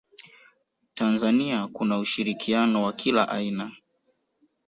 [0.93, 3.71] tanzania kuna ushirikiano wa kila aina